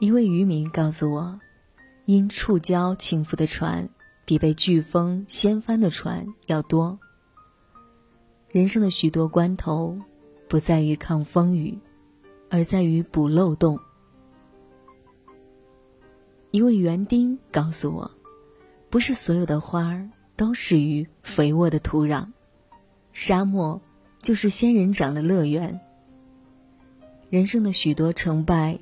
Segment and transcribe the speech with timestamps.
[0.00, 1.40] 一位渔民告诉我，
[2.04, 3.88] 因触礁倾覆的船
[4.26, 6.98] 比被飓风掀翻的船要多。
[8.50, 9.98] 人生的许多关头，
[10.48, 11.78] 不在于抗风雨，
[12.50, 13.80] 而在于补漏洞。
[16.50, 18.10] 一位园丁告诉我，
[18.90, 22.28] 不是所有的花儿都适于肥沃的土壤，
[23.14, 23.80] 沙漠
[24.20, 25.80] 就是仙人掌的乐园。
[27.30, 28.78] 人生的许多成败。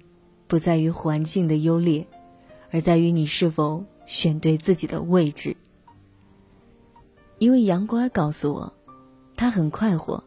[0.47, 2.07] 不在于环境的优劣，
[2.71, 5.57] 而在于你是否选对自己的位置。
[7.39, 8.75] 一位羊倌告诉我，
[9.37, 10.25] 他很快活，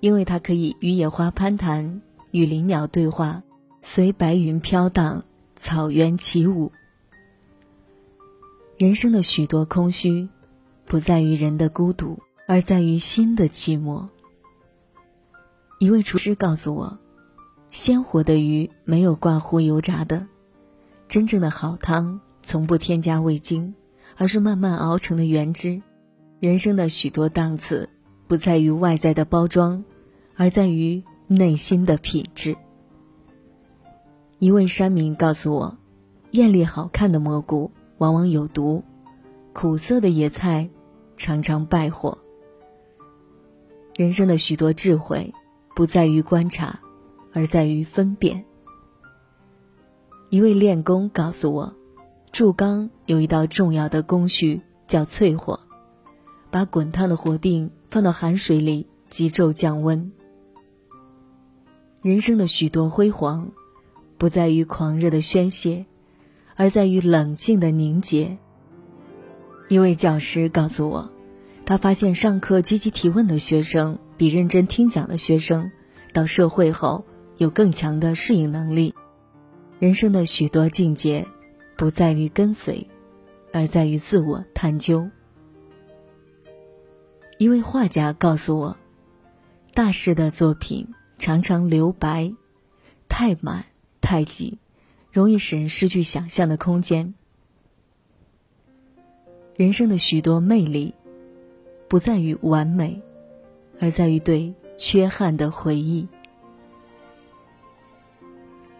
[0.00, 3.42] 因为他可以与野花攀谈，与林鸟对话，
[3.82, 5.24] 随白云飘荡，
[5.56, 6.72] 草原起舞。
[8.78, 10.28] 人生的许多空虚，
[10.86, 14.08] 不在于人的孤独，而在于心的寂寞。
[15.78, 16.98] 一位厨师告诉我。
[17.76, 20.26] 鲜活的鱼没有挂糊油炸的，
[21.08, 23.74] 真正的好汤从不添加味精，
[24.16, 25.82] 而是慢慢熬成的原汁。
[26.40, 27.90] 人生的许多档次，
[28.26, 29.84] 不在于外在的包装，
[30.36, 32.56] 而在于内心的品质。
[34.38, 35.76] 一位山民告诉我，
[36.30, 38.84] 艳丽好看的蘑菇往往有毒，
[39.52, 40.70] 苦涩的野菜
[41.18, 42.16] 常常败火。
[43.94, 45.34] 人生的许多智慧，
[45.74, 46.80] 不在于观察。
[47.36, 48.42] 而在于分辨。
[50.30, 51.76] 一位练功告诉我，
[52.32, 55.60] 铸钢有一道重要的工序叫淬火，
[56.50, 60.10] 把滚烫的火锭放到寒水里急骤降温。
[62.00, 63.50] 人生的许多辉煌，
[64.16, 65.84] 不在于狂热的宣泄，
[66.54, 68.38] 而在于冷静的凝结。
[69.68, 71.10] 一位教师告诉我，
[71.66, 75.70] 他发现上课积极提问的学生比认真听讲的学生，
[76.14, 77.04] 到社会后。
[77.38, 78.94] 有更强的适应能力。
[79.78, 81.26] 人生的许多境界，
[81.76, 82.88] 不在于跟随，
[83.52, 85.10] 而在于自我探究。
[87.38, 88.76] 一位画家告诉我，
[89.74, 90.88] 大师的作品
[91.18, 92.32] 常常留白，
[93.08, 93.66] 太满
[94.00, 94.58] 太挤，
[95.12, 97.12] 容易使人失去想象的空间。
[99.54, 100.94] 人生的许多魅力，
[101.88, 103.02] 不在于完美，
[103.78, 106.08] 而在于对缺憾的回忆。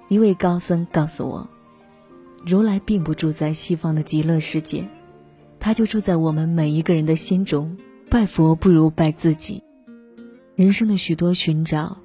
[0.08, 1.48] 一位高僧告诉我，
[2.44, 4.86] 如来并不住在西方的极乐世界，
[5.58, 7.76] 他就住在我们每一个人的心中。
[8.08, 9.64] 拜佛不如拜自己。
[10.54, 11.98] 人生的许多寻找，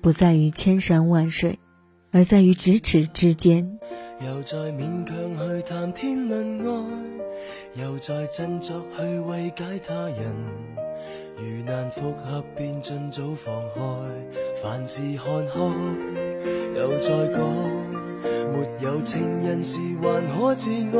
[0.00, 1.60] 不在于千山万水，
[2.10, 3.78] 而在于咫尺之间。
[4.20, 6.84] 又再勉强去谈天论爱，
[7.80, 10.34] 又再振作去慰解他人。
[11.36, 13.80] 如难复合，便尽早放开，
[14.60, 16.23] 凡事看开。
[16.74, 17.38] 又再讲，
[18.52, 20.96] 没有情人时还可自爱，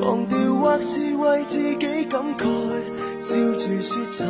[0.00, 2.46] 忘掉或是为自己感慨，
[3.20, 4.26] 笑住说沉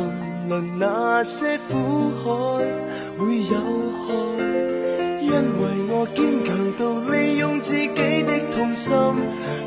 [0.49, 2.27] 沦那些苦海
[3.17, 3.55] 会有
[4.05, 4.11] 害，
[5.21, 6.81] 因为我坚强到
[7.11, 8.93] 利用自己的痛心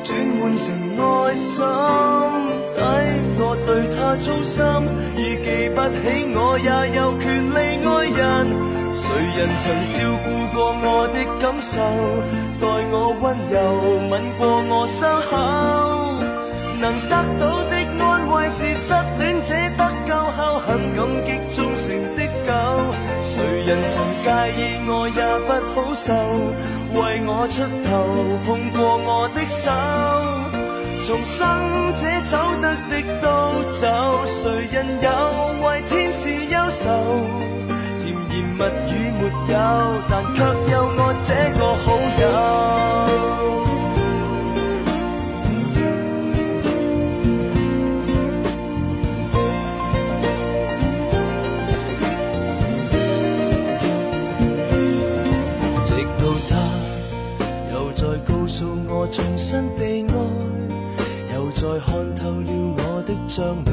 [0.04, 0.66] 转换成
[0.98, 1.64] 爱心，
[2.78, 2.80] 抵
[3.40, 4.62] 我对他操心，
[5.16, 8.22] 已记不起我也有权利爱人。
[8.94, 9.04] 谁
[9.36, 11.74] 人曾照顾过我的感受，
[12.60, 13.56] 待我温柔，
[14.10, 14.40] 吻过
[14.70, 15.32] 我伤口？
[16.80, 21.86] 能得到的安慰是失恋者得救后很感激忠诚
[22.16, 22.48] 的狗。
[23.20, 26.14] 谁人曾介意我也不好受，
[26.94, 26.96] 为
[27.26, 27.90] 我出头，
[28.46, 29.66] 碰过我的手，
[31.00, 31.46] 重生
[31.94, 32.92] 者走得的
[33.22, 33.26] 都
[33.80, 33.86] 走，
[34.26, 35.08] 谁人又
[35.66, 36.84] 为天使忧愁？
[38.00, 38.60] 甜言蜜
[38.92, 39.20] 语没
[39.50, 39.54] 有，
[40.10, 40.38] 但却
[40.72, 41.86] 有我这个好
[42.20, 42.22] 友。
[55.86, 55.88] 直
[56.18, 56.52] 到他
[57.72, 58.56] 又再告诉
[58.88, 59.46] 我重新，
[61.80, 63.72] 看透了我的将来，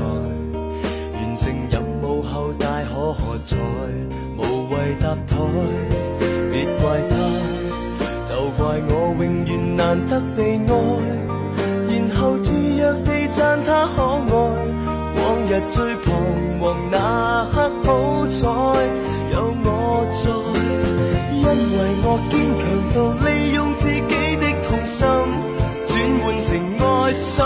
[1.13, 3.55] 完成任务后大可喝彩。
[4.67, 5.35] 为搭台，
[6.51, 7.13] 别怪他，
[8.27, 10.69] 就怪我永远难得被爱，
[11.87, 14.35] 然后自若地赞他可爱。
[15.17, 16.05] 往日最彷
[16.59, 18.37] 徨那刻，好彩
[19.31, 20.23] 有我在，
[21.31, 22.63] 因为我坚强
[22.93, 24.97] 到利用自己的痛心
[25.87, 26.47] 转换成
[26.79, 27.45] 爱心，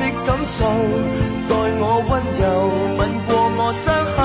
[0.00, 0.64] 的感受，
[1.48, 2.42] 待我温柔
[2.98, 4.18] 吻过我伤口。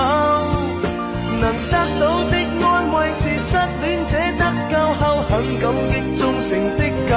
[1.38, 2.33] 能得到的
[2.66, 3.51] 安慰是失
[3.83, 4.42] 戀者得
[4.72, 5.31] 救後很
[5.62, 7.13] 感激忠诚的狗。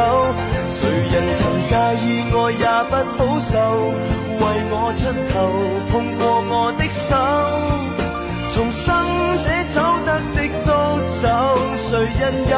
[0.69, 0.79] 誰
[1.11, 1.41] 人曾
[1.71, 1.73] 介
[2.03, 3.55] 意愛也不保守，
[4.41, 5.01] 為我出
[5.31, 5.35] 頭
[5.89, 6.21] 碰過
[6.51, 7.07] 我的手。
[8.51, 8.87] 重生
[9.43, 10.69] 者走得的都
[11.21, 11.25] 走，
[11.77, 11.89] 誰
[12.21, 12.21] 人
[12.51, 12.55] 有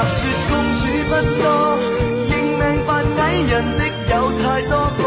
[0.00, 1.12] 白雪公主不
[1.42, 1.44] 多，
[2.30, 2.88] 认命扮
[3.18, 5.02] 矮人的有太多个，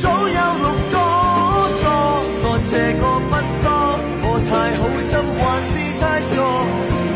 [0.00, 0.96] 早有六个
[1.84, 1.84] 多，
[2.40, 3.68] 我这个不多，
[4.24, 6.02] 我太好心还是太
[6.32, 6.34] 傻，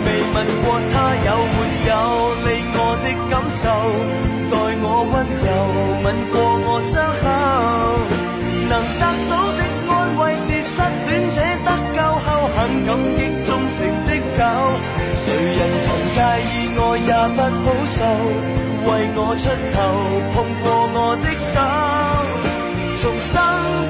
[0.04, 0.94] 未问过他
[1.24, 1.58] 有没
[1.88, 1.90] 有
[2.44, 3.64] 理我的感受，
[17.20, 18.00] 也不好受，
[18.86, 19.44] 為我出
[19.74, 19.76] 头
[20.32, 20.64] 碰过
[20.94, 21.54] 我的手，
[22.96, 23.32] 重生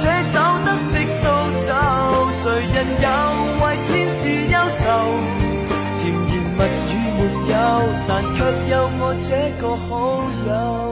[0.02, 0.36] 者走
[0.66, 1.26] 得的都
[1.64, 1.70] 走，
[2.32, 2.42] 谁
[2.74, 3.06] 人有
[3.62, 4.82] 为天使忧愁？
[5.98, 6.60] 甜言蜜
[6.90, 7.20] 语没
[7.52, 7.54] 有，
[8.08, 8.38] 但却
[8.72, 9.30] 有我这
[9.60, 9.88] 个好
[10.48, 10.89] 友。